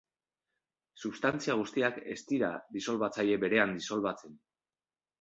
Substantzia 1.01 1.57
guztiak 1.59 2.01
ez 2.15 2.19
dira 2.33 2.51
disolbatzaile 2.81 3.39
berean 3.47 3.81
disolbatzen. 3.81 4.39